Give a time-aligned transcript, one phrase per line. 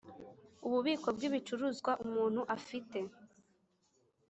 [0.65, 2.99] ububiko bw ibicuruzwa umuntu afite